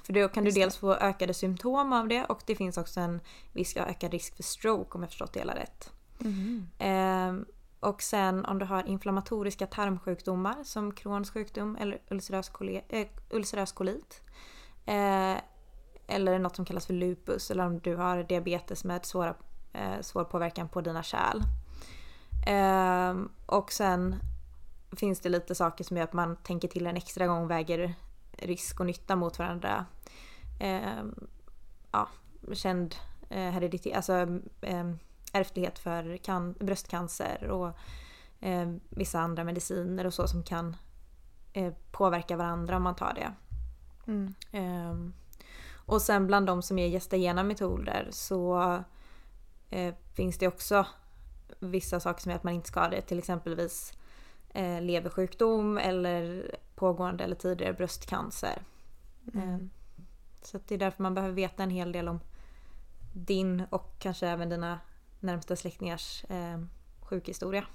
[0.04, 3.20] För då kan du dels få ökade symptom av det och det finns också en
[3.54, 5.92] viss ökad risk för stroke om jag förstått det hela rätt.
[6.18, 6.68] Mhm.
[6.80, 7.46] Ehm,
[7.80, 13.72] och sen om du har inflammatoriska tarmsjukdomar som Crohns sjukdom eller ulcerös, kole- eh, ulcerös
[13.72, 14.22] kolit.
[14.86, 15.36] Eh,
[16.08, 19.36] eller något som kallas för lupus eller om du har diabetes med svåra,
[19.74, 21.42] eh, svår påverkan på dina kärl.
[22.48, 24.16] Ehm, och sen
[24.92, 27.94] finns det lite saker som gör att man tänker till en extra gång väger
[28.32, 29.86] risk och nytta mot varandra.
[30.60, 31.16] Ehm,
[31.92, 32.08] ja,
[32.54, 32.96] känd
[33.30, 34.14] eh, hereditet, alltså
[34.62, 35.00] ehm,
[35.34, 37.78] ärftlighet för kan- bröstcancer och
[38.40, 40.76] eh, vissa andra mediciner och så som kan
[41.54, 43.34] eh, påverka varandra om man tar det.
[44.08, 44.34] Mm.
[44.52, 45.14] Ehm,
[45.86, 48.84] och sen bland de som är gestagena metoder så
[49.72, 50.86] eh, finns det också
[51.60, 53.02] vissa saker som gör att man inte ska det.
[53.02, 53.94] Till exempelvis
[54.54, 58.62] eh, leversjukdom eller pågående eller tidigare bröstcancer.
[59.34, 59.50] Mm.
[59.50, 59.70] Ehm,
[60.42, 62.20] så det är därför man behöver veta en hel del om
[63.14, 64.80] din och kanske även dina
[65.20, 66.62] närmsta släktingars eh,
[67.02, 67.66] sjukhistoria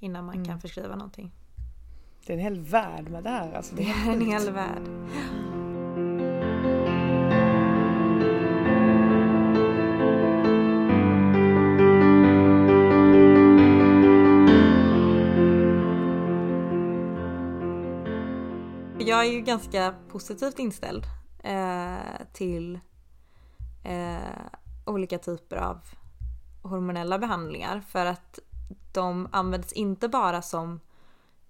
[0.00, 0.46] innan man Mm.
[0.46, 1.32] kan förskriva någonting.
[2.26, 3.52] Det är en hel värld med det här.
[3.52, 4.82] Alltså, det är en hel värld.
[19.16, 21.04] Jag är ju ganska positivt inställd
[21.42, 22.80] eh, till
[23.84, 24.46] eh,
[24.86, 25.80] olika typer av
[26.62, 28.38] hormonella behandlingar för att
[28.92, 30.80] de används inte bara som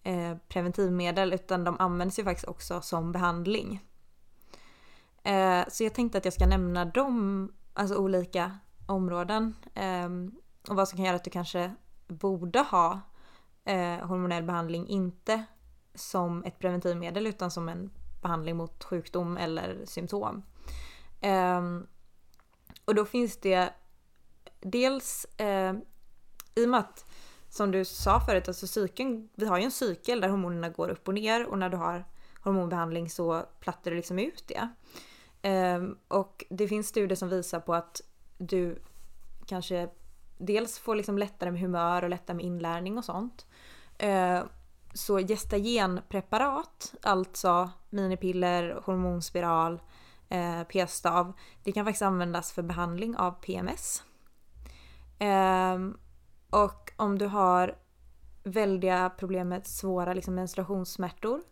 [0.03, 3.85] eh, preventivmedel utan de används ju faktiskt också som behandling.
[5.23, 10.09] Eh, så jag tänkte att jag ska nämna de alltså olika områden eh,
[10.69, 11.75] och vad som kan göra att du kanske
[12.07, 13.01] borde ha
[13.65, 15.45] eh, hormonell behandling inte
[15.97, 17.91] som ett preventivmedel utan som en
[18.23, 20.43] behandling mot sjukdom eller symptom.
[21.21, 21.87] Ehm,
[22.85, 23.73] och då finns det
[24.61, 25.75] dels eh,
[26.55, 27.07] i och med att
[27.49, 31.09] som du sa förut, alltså cykeln, vi har ju en cykel där hormonerna går upp
[31.09, 32.05] och ner och när du har
[32.41, 34.69] hormonbehandling så plattar du liksom ut det.
[35.43, 38.01] Ehm, och det finns studier som visar på att
[38.39, 38.79] du
[39.47, 39.89] kanske
[40.39, 43.47] dels får liksom lättare med humör och lättare med inlärning och sånt.
[43.99, 44.49] Ehm,
[44.97, 49.81] så gestagenpreparat, alltså minipiller, hormonspiral,
[50.29, 51.33] eh, p-stav,
[51.65, 54.03] det kan faktiskt användas för behandling av PMS.
[55.19, 55.79] Eh,
[56.51, 57.79] och om du har
[58.45, 61.43] väldiga problem med svåra liksom, menstruationssmärtor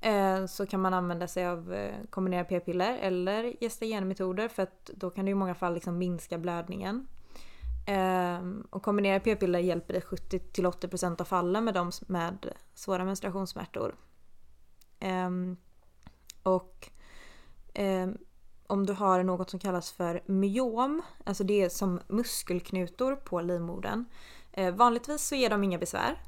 [0.00, 5.10] eh, så kan man använda sig av eh, kombinerade p-piller eller gestagenmetoder för att då
[5.10, 7.06] kan du i många fall liksom minska blödningen.
[7.86, 13.94] Ehm, och kombinerade p-piller hjälper i 70-80% av fallen med de med svåra menstruationssmärtor.
[15.00, 15.56] Ehm,
[16.42, 16.90] och
[17.74, 18.18] ehm,
[18.66, 24.04] om du har något som kallas för myom, alltså det är som muskelknutor på livmodern.
[24.52, 26.22] Eh, vanligtvis så ger de inga besvär.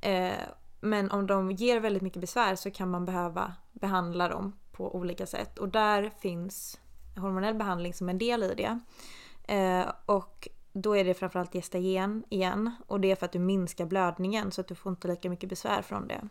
[0.00, 0.34] Ehm,
[0.80, 5.26] men om de ger väldigt mycket besvär så kan man behöva behandla dem på olika
[5.26, 5.58] sätt.
[5.58, 6.80] Och där finns
[7.16, 8.78] hormonell behandling som en del i det.
[9.54, 12.70] Eh, och då är det framförallt gestagen igen.
[12.86, 15.48] Och det är för att du minskar blödningen så att du får inte lika mycket
[15.48, 16.28] besvär från det.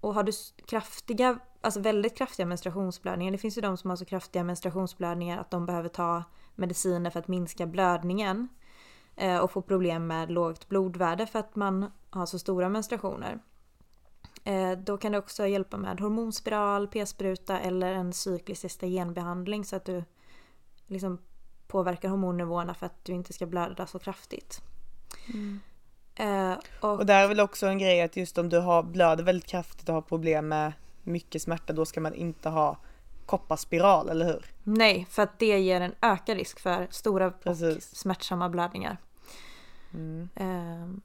[0.00, 0.32] Och har du
[0.66, 5.50] kraftiga, alltså väldigt kraftiga menstruationsblödningar, det finns ju de som har så kraftiga menstruationsblödningar att
[5.50, 8.48] de behöver ta mediciner för att minska blödningen.
[9.16, 13.38] Eh, och få problem med lågt blodvärde för att man har så stora menstruationer.
[14.44, 19.84] Eh, då kan det också hjälpa med hormonspiral, p-spruta eller en cyklisk estagenbehandling så att
[19.84, 20.04] du
[20.86, 21.18] liksom
[21.66, 24.62] påverkar hormonnivåerna för att du inte ska blöda så kraftigt.
[25.28, 25.60] Mm.
[26.14, 29.24] Eh, och, och där är väl också en grej att just om du har blöder
[29.24, 32.78] väldigt kraftigt och har problem med mycket smärta då ska man inte ha
[33.26, 34.46] kopparspiral, eller hur?
[34.62, 37.76] Nej, för att det ger en ökad risk för stora Precis.
[37.76, 38.96] och smärtsamma blödningar.
[39.94, 40.28] Mm.
[40.34, 41.00] Eh,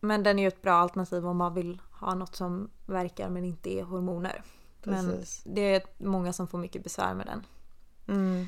[0.00, 3.44] men den är ju ett bra alternativ om man vill ha något som verkar men
[3.44, 4.42] inte är hormoner.
[4.82, 5.42] Precis.
[5.44, 7.46] Men det är många som får mycket besvär med den.
[8.16, 8.46] Mm.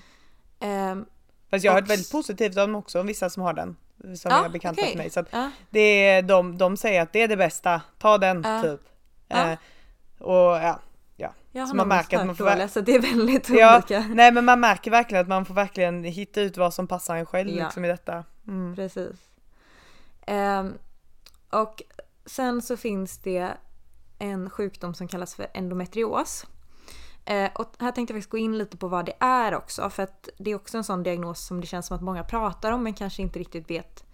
[1.54, 3.76] Fast jag har hört väldigt positivt om också, om vissa som har den.
[4.16, 4.90] Som Ja, är bekanta okej.
[4.92, 5.10] för mig.
[5.10, 5.50] Så att Ja.
[5.70, 8.62] det är, de, de säger att det är det bästa, ta den Ja.
[8.62, 8.80] typ.
[9.28, 9.50] Ja.
[9.50, 9.58] Eh,
[10.18, 10.78] och ja,
[11.16, 11.32] ja.
[11.52, 14.00] Jag Så man märker att man får dåliga, så det är väldigt ja, olika.
[14.00, 17.26] Nej men man märker verkligen att man får verkligen hitta ut vad som passar en
[17.26, 17.64] själv Ja.
[17.64, 18.24] liksom i detta.
[18.48, 18.76] Mm.
[18.76, 19.16] Precis.
[20.26, 20.72] Ehm,
[21.50, 21.82] och
[22.26, 23.50] sen så finns det
[24.18, 26.46] en sjukdom som kallas för endometrios.
[27.24, 29.90] Eh, och här tänkte jag faktiskt gå in lite på vad det är också.
[29.90, 32.72] För att det är också en sån diagnos som det känns som att många pratar
[32.72, 34.04] om men kanske inte riktigt vet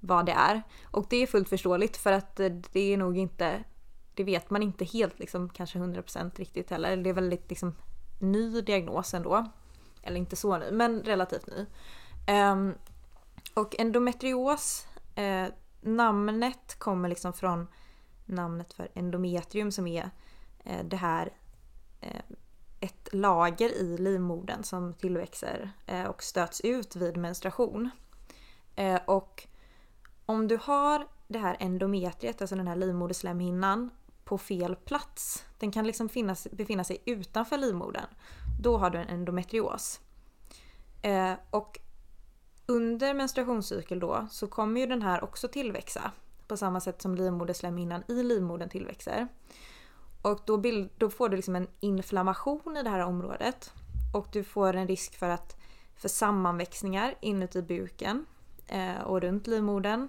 [0.00, 0.62] vad det är.
[0.84, 3.64] Och det är fullt förståeligt för att eh, det är nog inte,
[4.14, 6.96] det vet man inte helt liksom kanske 100% riktigt heller.
[6.96, 7.74] Det är väldigt liksom
[8.20, 9.46] ny diagnos ändå.
[10.02, 11.66] Eller inte så ny, men relativt ny.
[12.26, 12.74] Ehm,
[13.54, 15.46] och endometrios, eh,
[15.80, 17.66] namnet kommer liksom från
[18.24, 20.10] namnet för endometrium som är
[20.64, 21.32] eh, det här
[22.00, 22.22] eh,
[23.12, 27.90] lager i livmodern som tillväxer eh, och stöts ut vid menstruation.
[28.76, 29.48] Eh, och
[30.26, 33.90] om du har det här endometriet, alltså den här livmoderslemhinnan,
[34.24, 38.06] på fel plats, den kan liksom finnas, befinna sig utanför livmodern,
[38.60, 40.00] då har du en endometrios.
[41.02, 41.78] Eh, och
[42.66, 46.12] under menstruationscykel då så kommer ju den här också tillväxa
[46.46, 49.28] på samma sätt som livmoderslemhinnan i livmodern tillväxer.
[50.22, 53.72] Och då, bild, då får du liksom en inflammation i det här området
[54.12, 55.56] och du får en risk för, att,
[55.96, 58.26] för sammanväxningar inuti buken
[58.66, 60.08] eh, och runt livmodern.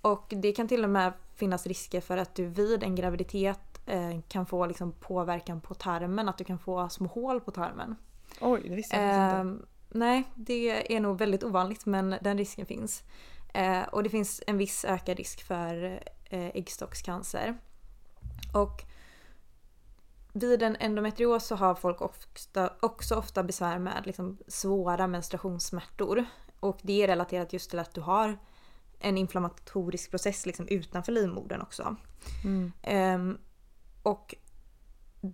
[0.00, 4.20] Och det kan till och med finnas risker för att du vid en graviditet eh,
[4.28, 7.96] kan få liksom påverkan på tarmen, att du kan få små hål på tarmen.
[8.40, 9.36] Oj, det visste jag inte.
[9.36, 13.02] Ehm, nej, det är nog väldigt ovanligt men den risken finns.
[13.54, 17.58] Eh, och det finns en viss ökad risk för eh, äggstockscancer.
[18.52, 18.82] Och
[20.36, 26.24] vid en endometrios så har folk ofta, också ofta besvär med liksom svåra menstruationssmärtor.
[26.60, 28.38] Och det är relaterat just till att du har
[28.98, 31.96] en inflammatorisk process liksom utanför livmodern också.
[32.44, 32.72] Mm.
[32.82, 33.38] Ehm,
[34.02, 34.34] och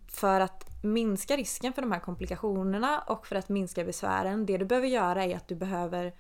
[0.08, 4.64] för att minska risken för de här komplikationerna och för att minska besvären, det du
[4.64, 6.14] behöver göra är att du behöver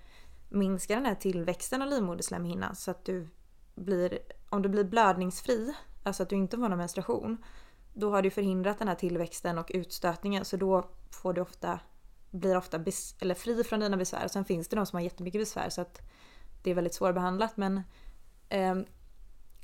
[0.48, 3.28] minska den här tillväxten av livmoderslemhinnan så att du
[3.74, 4.18] blir,
[4.48, 7.44] om du blir blödningsfri, alltså att du inte får någon menstruation,
[7.92, 11.80] då har du förhindrat den här tillväxten och utstötningen så då får du ofta,
[12.30, 14.28] blir ofta bes, eller fri från dina besvär.
[14.28, 16.00] Sen finns det de som har jättemycket besvär så att
[16.62, 17.82] det är väldigt svårbehandlat men
[18.48, 18.84] ehm,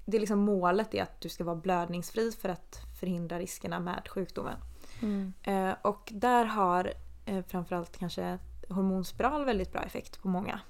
[0.06, 4.08] det är liksom målet är att du ska vara blödningsfri för att förhindra riskerna med
[4.08, 4.56] sjukdomen.
[5.02, 5.32] Mm.
[5.42, 6.92] Eh, och där har
[7.26, 10.60] eh, framförallt kanske hormonspiral väldigt bra effekt på många.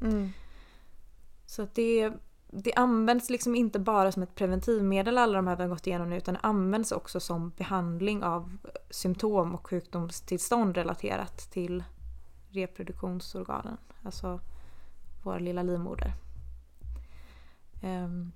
[0.00, 0.32] Mm.
[1.46, 2.12] Så att det,
[2.50, 6.10] det används liksom inte bara som ett preventivmedel alla de här vi har gått igenom
[6.10, 11.84] nu utan det används också som behandling av eh, symptom och sjukdomstillstånd relaterat till
[12.48, 13.76] reproduktionsorganen.
[14.02, 14.40] Alltså
[15.22, 16.12] vår lilla livmoder.
[17.82, 18.32] Um,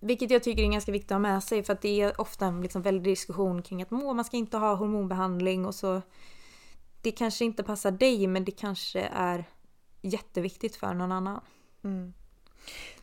[0.00, 2.46] vilket jag tycker är ganska viktigt att ha med sig för att det är ofta
[2.46, 6.02] en liksom väldig diskussion kring att "Må, man ska inte ha hormonbehandling och så
[7.02, 9.44] det kanske inte passar dig men det kanske är
[10.00, 11.40] jätteviktigt för någon annan.
[11.82, 12.12] Mm.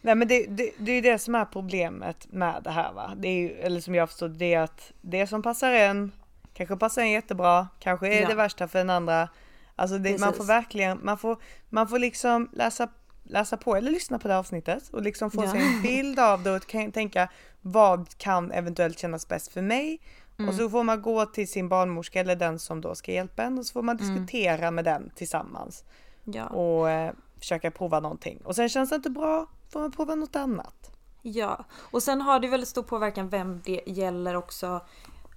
[0.02, 3.14] Nej men det, det, det är det som är problemet med det här va.
[3.18, 6.12] Det är ju, eller som jag förstår det är att det som passar en
[6.54, 8.28] kanske passar en jättebra, kanske är Ja.
[8.28, 9.30] det värsta för en andra.
[9.76, 11.38] Alltså det, man får verkligen, man får,
[11.70, 12.88] man får liksom läsa,
[13.24, 15.52] läsa på eller lyssna på det avsnittet och liksom få Ja.
[15.52, 17.30] sig en bild av det och tänka
[17.62, 20.00] vad kan eventuellt kännas bäst för mig?
[20.40, 20.50] Mm.
[20.50, 23.58] Och så får man gå till sin barnmorska eller den som då ska hjälpa en
[23.60, 24.16] och så får man Mm.
[24.16, 25.84] diskutera med den tillsammans.
[26.24, 26.46] Ja.
[26.46, 28.42] Och eh, försöka prova någonting.
[28.46, 30.92] Och sen känns det inte bra, får man prova något annat.
[31.22, 34.86] Ja, och sen har det väldigt stor påverkan vem det gäller också.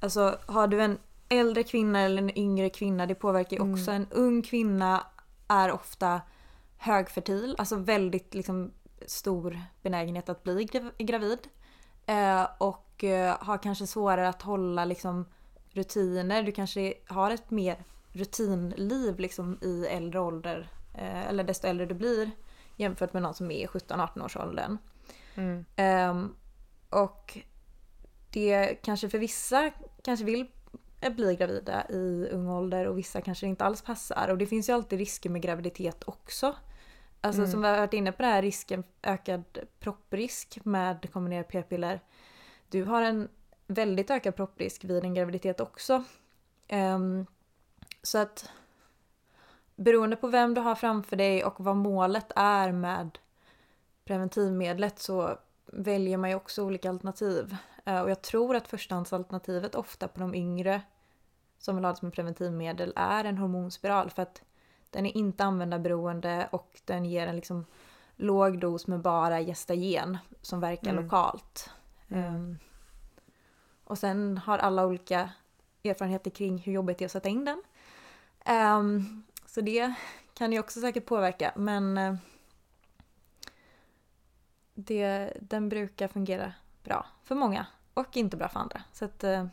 [0.00, 3.90] Alltså har du en äldre kvinna eller en yngre kvinna, det påverkar ju också.
[3.90, 5.06] En ung kvinna
[5.48, 6.20] är ofta
[6.78, 8.72] högfertil, alltså väldigt liksom
[9.06, 11.38] stor benägenhet att bli grav- gravid.
[12.06, 15.26] Eh, och eh, har kanske svårare att hålla liksom
[15.70, 16.42] rutiner.
[16.42, 20.70] Du kanske har ett mer rutinliv liksom i äldre ålder.
[20.94, 22.30] Eh, eller desto äldre du blir
[22.80, 24.78] jämfört med någon som är i 17-18 års åldern.
[25.34, 25.64] Mm.
[25.76, 26.34] Ehm,
[26.90, 27.38] och
[28.30, 29.70] det kanske för vissa
[30.02, 30.46] kanske vill
[31.16, 34.28] bli gravida i ung ålder och vissa kanske inte alls passar.
[34.28, 36.54] Och det finns ju alltid risker med graviditet också.
[37.20, 37.50] Alltså Mm.
[37.50, 39.44] som vi har varit inne på det här risken, ökad
[39.78, 42.00] propprisk med kombinerat p-piller.
[42.68, 43.28] Du har en
[43.66, 46.04] väldigt ökad propprisk vid en graviditet också.
[46.68, 47.26] Ehm,
[48.02, 48.50] så att
[49.84, 53.18] beroende på vem du har framför dig och vad målet är med
[54.04, 57.56] preventivmedlet så väljer man ju också olika alternativ.
[57.84, 60.82] Eh, Och jag tror att förstahandsalternativet ofta på de yngre
[61.58, 64.42] som vill ha det som preventivmedel är en hormonspiral för att
[64.90, 67.66] den är inte användarberoende och den ger en liksom
[68.16, 71.04] låg dos med bara gestagen som verkar Mm.
[71.04, 71.70] lokalt.
[72.08, 72.24] Mm.
[72.24, 72.58] Ehm,
[73.84, 75.30] och sen har alla olika
[75.84, 77.62] erfarenheter kring hur jobbigt det är att sätta in den.
[78.44, 79.94] Ehm, så det
[80.34, 82.14] kan ju också säkert påverka men eh,
[84.74, 86.52] det, den brukar fungera
[86.84, 88.82] bra för många och inte bra för andra.
[88.92, 89.46] Så att eh,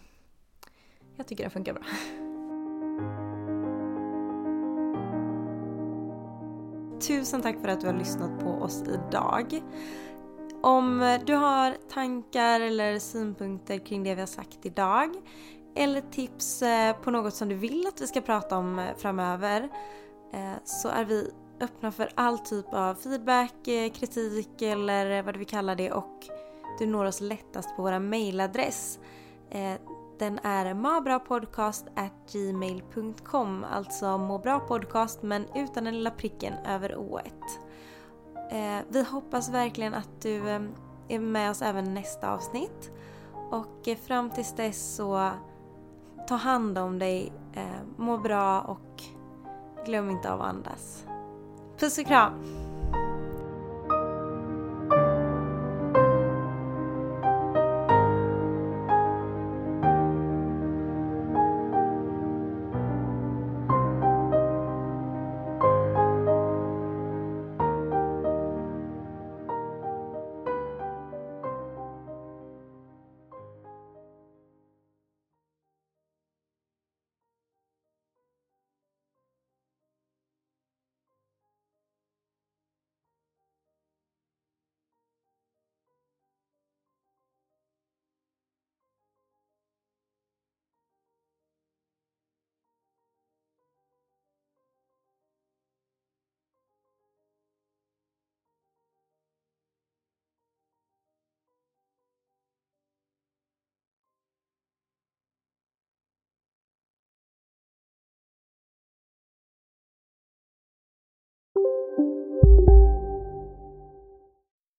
[1.16, 1.84] jag tycker den funkar bra.
[7.08, 9.62] Tusen tack för att du har lyssnat på oss idag.
[10.62, 15.16] Om du har tankar eller synpunkter kring det vi har sagt idag
[15.78, 19.70] eller tips eh, på något som du vill att vi ska prata om eh, framöver
[20.34, 23.54] eh, så är vi öppna för all typ av feedback,
[23.94, 26.26] kritik eller vad du vill kalla det och
[26.80, 29.00] du når oss lättast på vår mailadress.
[30.20, 37.60] Den är mabrapodcast@gmail.com alltså må bra podcast men utan den lilla pricken över ået.
[38.88, 40.50] Vi hoppas verkligen att du
[41.08, 42.92] är med oss även nästa avsnitt
[43.52, 45.32] och fram tills dess så
[46.28, 47.64] ta hand om dig, eh,
[47.98, 49.04] må bra och
[49.86, 51.06] glöm inte av att andas.
[51.80, 52.34] Puss och kram!